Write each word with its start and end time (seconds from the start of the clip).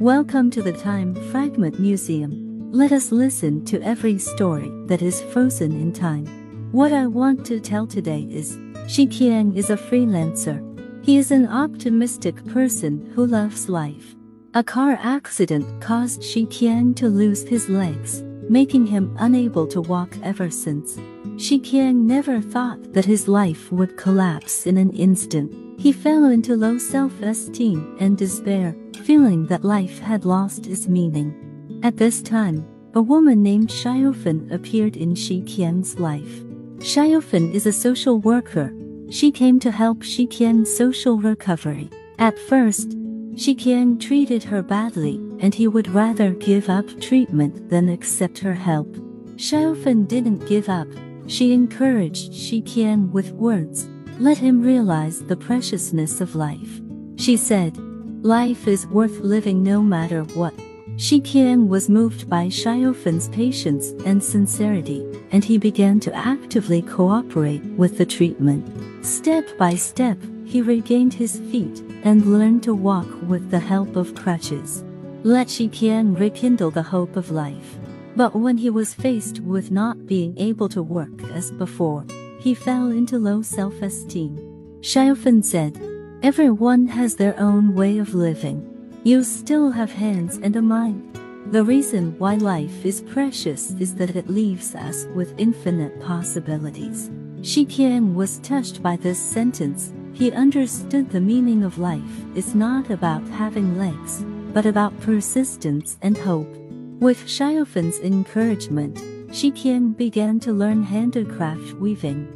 Welcome 0.00 0.50
to 0.50 0.60
the 0.60 0.74
Time 0.74 1.14
Fragment 1.30 1.80
Museum. 1.80 2.70
Let 2.70 2.92
us 2.92 3.12
listen 3.12 3.64
to 3.64 3.80
every 3.80 4.18
story 4.18 4.70
that 4.88 5.00
is 5.00 5.22
frozen 5.22 5.72
in 5.72 5.90
time. 5.90 6.26
What 6.70 6.92
I 6.92 7.06
want 7.06 7.46
to 7.46 7.58
tell 7.58 7.86
today 7.86 8.28
is 8.30 8.58
Shi 8.88 9.06
Qian 9.06 9.56
is 9.56 9.70
a 9.70 9.76
freelancer. 9.76 10.60
He 11.02 11.16
is 11.16 11.30
an 11.30 11.48
optimistic 11.48 12.44
person 12.48 13.10
who 13.14 13.24
loves 13.26 13.70
life. 13.70 14.14
A 14.52 14.62
car 14.62 14.98
accident 15.00 15.80
caused 15.80 16.22
Shi 16.22 16.44
Qian 16.44 16.94
to 16.96 17.08
lose 17.08 17.44
his 17.44 17.70
legs, 17.70 18.22
making 18.50 18.84
him 18.84 19.16
unable 19.18 19.66
to 19.68 19.80
walk 19.80 20.14
ever 20.22 20.50
since. 20.50 20.98
Shi 21.38 21.58
Qian 21.58 22.04
never 22.04 22.42
thought 22.42 22.92
that 22.92 23.06
his 23.06 23.28
life 23.28 23.72
would 23.72 23.96
collapse 23.96 24.66
in 24.66 24.76
an 24.76 24.90
instant. 24.90 25.65
He 25.78 25.92
fell 25.92 26.24
into 26.24 26.56
low 26.56 26.78
self-esteem 26.78 27.96
and 28.00 28.16
despair, 28.16 28.74
feeling 29.04 29.46
that 29.46 29.64
life 29.64 29.98
had 29.98 30.24
lost 30.24 30.66
its 30.66 30.88
meaning. 30.88 31.80
At 31.82 31.96
this 31.96 32.22
time, 32.22 32.66
a 32.94 33.02
woman 33.02 33.42
named 33.42 33.68
Xiaofen 33.68 34.50
appeared 34.50 34.96
in 34.96 35.14
Shi 35.14 35.42
Qian's 35.42 35.98
life. 35.98 36.42
Xiaofen 36.78 37.52
is 37.52 37.66
a 37.66 37.72
social 37.72 38.18
worker. 38.18 38.72
She 39.10 39.30
came 39.30 39.60
to 39.60 39.70
help 39.70 40.02
Shi 40.02 40.26
Qian's 40.26 40.74
social 40.74 41.18
recovery. 41.18 41.90
At 42.18 42.38
first, 42.38 42.92
Shi 43.36 43.54
Qian 43.54 44.00
treated 44.00 44.44
her 44.44 44.62
badly, 44.62 45.20
and 45.40 45.54
he 45.54 45.68
would 45.68 45.88
rather 45.88 46.30
give 46.32 46.70
up 46.70 46.86
treatment 47.00 47.68
than 47.68 47.90
accept 47.90 48.38
her 48.38 48.54
help. 48.54 48.88
Xiaofen 49.36 50.08
didn't 50.08 50.48
give 50.48 50.70
up. 50.70 50.88
She 51.26 51.52
encouraged 51.52 52.32
Shi 52.32 52.62
Qian 52.62 53.10
with 53.10 53.32
words, 53.32 53.88
let 54.18 54.38
him 54.38 54.62
realize 54.62 55.20
the 55.20 55.36
preciousness 55.36 56.20
of 56.20 56.34
life. 56.34 56.80
She 57.16 57.36
said, 57.36 57.76
Life 58.24 58.66
is 58.66 58.86
worth 58.86 59.18
living 59.20 59.62
no 59.62 59.82
matter 59.82 60.22
what. 60.34 60.54
Shi 60.96 61.20
Qian 61.20 61.68
was 61.68 61.90
moved 61.90 62.28
by 62.30 62.46
Xiaofen's 62.46 63.28
patience 63.28 63.90
and 64.06 64.24
sincerity, 64.24 65.04
and 65.30 65.44
he 65.44 65.58
began 65.58 66.00
to 66.00 66.14
actively 66.14 66.80
cooperate 66.80 67.62
with 67.76 67.98
the 67.98 68.06
treatment. 68.06 68.64
Step 69.04 69.46
by 69.58 69.74
step, 69.74 70.18
he 70.46 70.62
regained 70.62 71.12
his 71.12 71.38
feet 71.50 71.80
and 72.02 72.32
learned 72.32 72.62
to 72.62 72.74
walk 72.74 73.06
with 73.28 73.50
the 73.50 73.58
help 73.58 73.94
of 73.96 74.14
crutches. 74.14 74.82
Let 75.22 75.50
Shi 75.50 75.68
Qian 75.68 76.18
rekindle 76.18 76.70
the 76.70 76.82
hope 76.82 77.16
of 77.16 77.30
life. 77.30 77.76
But 78.16 78.34
when 78.34 78.56
he 78.56 78.70
was 78.70 78.94
faced 78.94 79.40
with 79.40 79.70
not 79.70 80.06
being 80.06 80.38
able 80.38 80.70
to 80.70 80.82
work 80.82 81.22
as 81.32 81.50
before, 81.50 82.06
he 82.38 82.54
fell 82.54 82.90
into 82.90 83.18
low 83.18 83.42
self-esteem. 83.42 84.36
Xiaofen 84.80 85.44
said, 85.44 85.80
Everyone 86.22 86.86
has 86.86 87.16
their 87.16 87.38
own 87.38 87.74
way 87.74 87.98
of 87.98 88.14
living. 88.14 88.72
You 89.04 89.22
still 89.22 89.70
have 89.70 89.92
hands 89.92 90.38
and 90.42 90.56
a 90.56 90.62
mind. 90.62 91.20
The 91.52 91.62
reason 91.62 92.18
why 92.18 92.34
life 92.34 92.84
is 92.84 93.02
precious 93.02 93.70
is 93.78 93.94
that 93.96 94.16
it 94.16 94.28
leaves 94.28 94.74
us 94.74 95.06
with 95.14 95.38
infinite 95.38 96.00
possibilities. 96.00 97.10
Shi 97.42 97.64
Qian 97.66 98.14
was 98.14 98.38
touched 98.38 98.82
by 98.82 98.96
this 98.96 99.18
sentence. 99.20 99.92
He 100.12 100.32
understood 100.32 101.10
the 101.10 101.20
meaning 101.20 101.62
of 101.62 101.78
life 101.78 102.24
is 102.34 102.54
not 102.54 102.90
about 102.90 103.22
having 103.28 103.78
legs, 103.78 104.24
but 104.52 104.66
about 104.66 104.98
persistence 105.00 105.98
and 106.02 106.18
hope. 106.18 106.52
With 106.98 107.26
Xiaofen's 107.26 108.00
encouragement, 108.00 108.98
Shi 109.36 109.50
Qian 109.50 109.94
began 109.94 110.40
to 110.40 110.52
learn 110.54 110.82
handicraft 110.82 111.74
weaving 111.74 112.26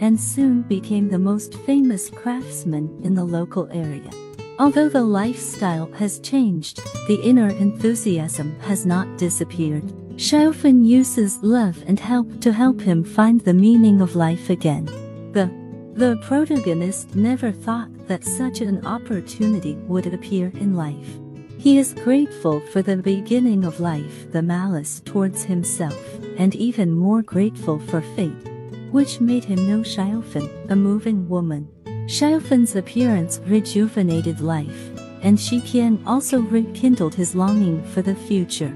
and 0.00 0.18
soon 0.18 0.62
became 0.62 1.10
the 1.10 1.18
most 1.18 1.52
famous 1.52 2.08
craftsman 2.08 2.98
in 3.02 3.14
the 3.14 3.26
local 3.26 3.68
area. 3.70 4.08
Although 4.58 4.88
the 4.88 5.04
lifestyle 5.04 5.92
has 5.92 6.18
changed, 6.20 6.80
the 7.08 7.20
inner 7.22 7.50
enthusiasm 7.50 8.58
has 8.60 8.86
not 8.86 9.18
disappeared. 9.18 9.84
Xiaofen 10.16 10.82
uses 10.82 11.42
love 11.42 11.84
and 11.86 12.00
help 12.00 12.40
to 12.40 12.52
help 12.54 12.80
him 12.80 13.04
find 13.04 13.42
the 13.42 13.52
meaning 13.52 14.00
of 14.00 14.16
life 14.16 14.48
again. 14.48 14.86
The 15.32 15.50
the 15.92 16.16
protagonist 16.22 17.14
never 17.14 17.52
thought 17.52 17.90
that 18.08 18.24
such 18.24 18.62
an 18.62 18.86
opportunity 18.86 19.74
would 19.88 20.06
appear 20.06 20.50
in 20.54 20.74
life. 20.74 21.18
He 21.58 21.78
is 21.78 21.94
grateful 21.94 22.60
for 22.60 22.82
the 22.82 22.96
beginning 22.98 23.64
of 23.64 23.80
life, 23.80 24.30
the 24.30 24.42
malice 24.42 25.00
towards 25.04 25.44
himself, 25.44 25.98
and 26.36 26.54
even 26.54 26.92
more 26.92 27.22
grateful 27.22 27.78
for 27.78 28.02
fate, 28.02 28.48
which 28.90 29.20
made 29.20 29.44
him 29.44 29.66
know 29.66 29.80
Xiaofen, 29.80 30.70
a 30.70 30.76
moving 30.76 31.28
woman. 31.28 31.68
Xiaofen's 32.06 32.76
appearance 32.76 33.40
rejuvenated 33.46 34.40
life, 34.40 34.90
and 35.22 35.40
Shi 35.40 35.60
Qian 35.60 35.98
also 36.06 36.40
rekindled 36.40 37.14
his 37.14 37.34
longing 37.34 37.82
for 37.84 38.02
the 38.02 38.14
future. 38.14 38.72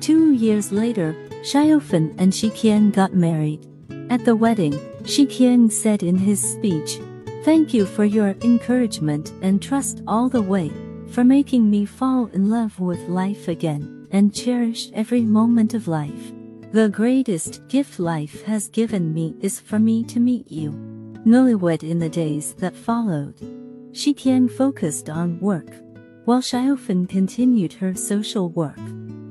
Two 0.00 0.32
years 0.32 0.70
later, 0.70 1.16
Xiaofen 1.42 2.14
and 2.18 2.32
Shi 2.32 2.50
Qian 2.50 2.92
got 2.92 3.14
married. 3.14 3.66
At 4.10 4.24
the 4.24 4.36
wedding, 4.36 4.78
Shi 5.04 5.26
Qian 5.26 5.72
said 5.72 6.02
in 6.02 6.16
his 6.16 6.40
speech, 6.40 7.00
Thank 7.44 7.72
you 7.72 7.86
for 7.86 8.04
your 8.04 8.36
encouragement 8.42 9.32
and 9.42 9.62
trust 9.62 10.02
all 10.06 10.28
the 10.28 10.42
way, 10.42 10.70
for 11.10 11.24
making 11.24 11.68
me 11.70 11.84
fall 11.84 12.26
in 12.26 12.50
love 12.50 12.78
with 12.80 13.08
life 13.08 13.48
again, 13.48 14.06
and 14.10 14.34
cherish 14.34 14.90
every 14.92 15.22
moment 15.22 15.74
of 15.74 15.88
life. 15.88 16.32
The 16.72 16.88
greatest 16.88 17.66
gift 17.68 17.98
life 17.98 18.42
has 18.44 18.68
given 18.68 19.14
me 19.14 19.34
is 19.40 19.58
for 19.58 19.78
me 19.78 20.04
to 20.04 20.20
meet 20.20 20.50
you. 20.50 20.70
Newlywed 21.24 21.82
in 21.82 21.98
the 21.98 22.08
days 22.08 22.54
that 22.54 22.76
followed. 22.76 23.40
Shi 23.92 24.14
Qian 24.14 24.50
focused 24.50 25.08
on 25.08 25.40
work, 25.40 25.70
while 26.24 26.42
Xiaofen 26.42 27.08
continued 27.08 27.72
her 27.74 27.94
social 27.94 28.50
work. 28.50 28.78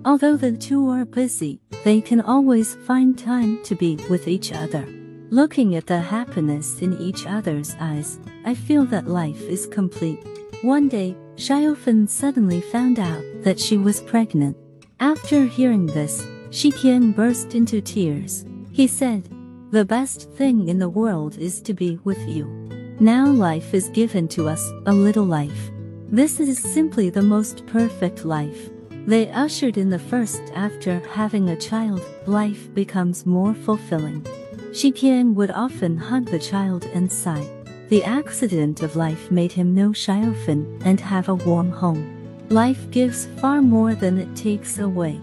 Although 0.03 0.37
the 0.37 0.57
two 0.57 0.89
are 0.89 1.05
busy, 1.05 1.61
they 1.83 2.01
can 2.01 2.21
always 2.21 2.75
find 2.87 3.17
time 3.17 3.63
to 3.63 3.75
be 3.75 3.97
with 4.09 4.27
each 4.27 4.51
other. 4.51 4.87
Looking 5.29 5.75
at 5.75 5.87
the 5.87 5.99
happiness 5.99 6.81
in 6.81 6.97
each 7.01 7.25
other's 7.27 7.75
eyes, 7.81 8.17
I 8.45 8.53
feel 8.53 8.85
that 8.85 9.09
life 9.09 9.41
is 9.41 9.67
complete. 9.67 10.25
One 10.61 10.87
day, 10.87 11.17
Xiaofen 11.35 12.07
suddenly 12.07 12.61
found 12.61 12.97
out 12.97 13.21
that 13.41 13.59
she 13.59 13.77
was 13.77 13.99
pregnant. 13.99 14.55
After 15.01 15.43
hearing 15.43 15.85
this, 15.85 16.25
Shi 16.49 16.71
Qian 16.71 17.13
burst 17.13 17.55
into 17.55 17.81
tears. 17.81 18.45
He 18.71 18.87
said, 18.87 19.29
The 19.71 19.83
best 19.83 20.31
thing 20.31 20.69
in 20.69 20.79
the 20.79 20.87
world 20.87 21.37
is 21.37 21.61
to 21.63 21.73
be 21.73 21.99
with 22.05 22.25
you. 22.25 22.45
Now 23.01 23.27
life 23.27 23.73
is 23.73 23.89
given 23.89 24.29
to 24.29 24.47
us, 24.47 24.71
a 24.85 24.93
little 24.93 25.25
life. 25.25 25.71
This 26.09 26.39
is 26.39 26.57
simply 26.57 27.09
the 27.09 27.21
most 27.21 27.65
perfect 27.67 28.23
life. 28.23 28.69
They 29.05 29.29
ushered 29.31 29.77
in 29.77 29.89
the 29.89 29.99
first 29.99 30.41
after 30.55 30.99
having 31.09 31.49
a 31.49 31.57
child, 31.57 32.01
life 32.27 32.73
becomes 32.73 33.25
more 33.25 33.53
fulfilling. 33.53 34.25
Shi 34.73 34.91
Qian 34.91 35.33
would 35.33 35.51
often 35.51 35.97
hug 35.97 36.25
the 36.25 36.39
child 36.39 36.85
and 36.93 37.11
sigh. 37.11 37.47
The 37.89 38.03
accident 38.03 38.81
of 38.81 38.95
life 38.95 39.31
made 39.31 39.51
him 39.51 39.73
know 39.73 39.89
Xiaofen 39.89 40.81
and 40.83 40.99
have 40.99 41.29
a 41.29 41.35
warm 41.35 41.71
home. 41.71 42.13
Life 42.49 42.91
gives 42.91 43.27
far 43.39 43.61
more 43.61 43.95
than 43.95 44.17
it 44.17 44.35
takes 44.35 44.79
away. 44.79 45.19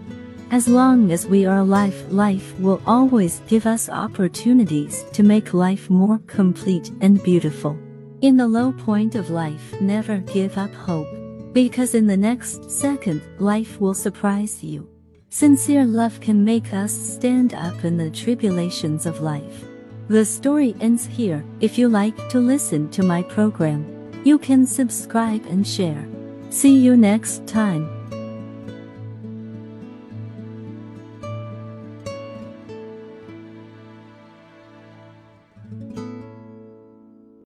As 0.50 0.68
long 0.68 1.10
as 1.10 1.26
we 1.26 1.46
are 1.46 1.58
alive, 1.58 1.94
life 2.12 2.58
will 2.58 2.80
always 2.86 3.40
give 3.48 3.66
us 3.66 3.88
opportunities 3.88 5.04
to 5.12 5.22
make 5.22 5.52
life 5.52 5.90
more 5.90 6.20
complete 6.26 6.90
and 7.00 7.22
beautiful. 7.22 7.76
In 8.20 8.36
the 8.36 8.48
low 8.48 8.72
point 8.72 9.14
of 9.14 9.30
life, 9.30 9.80
never 9.80 10.18
give 10.18 10.56
up 10.56 10.72
hope. 10.72 11.08
Because 11.52 11.94
in 11.94 12.06
the 12.06 12.16
next 12.16 12.70
second, 12.70 13.22
life 13.38 13.80
will 13.80 13.94
surprise 13.94 14.64
you. 14.64 14.88
Sincere 15.34 15.84
love 15.84 16.20
can 16.20 16.44
make 16.44 16.72
us 16.72 16.92
stand 16.92 17.54
up 17.54 17.84
in 17.84 17.96
the 17.96 18.08
tribulations 18.08 19.04
of 19.04 19.20
life. 19.20 19.64
The 20.06 20.24
story 20.24 20.76
ends 20.80 21.06
here. 21.06 21.44
If 21.60 21.76
you 21.76 21.88
like 21.88 22.16
to 22.28 22.38
listen 22.38 22.88
to 22.90 23.02
my 23.02 23.22
program, 23.22 23.84
you 24.22 24.38
can 24.38 24.64
subscribe 24.64 25.44
and 25.46 25.66
share. 25.66 26.06
See 26.50 26.78
you 26.78 26.96
next 26.96 27.48
time. 27.48 27.93